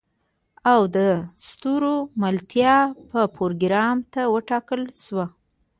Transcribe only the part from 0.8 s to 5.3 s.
د ستورملتابه پروګرام ته وټاکل شوه.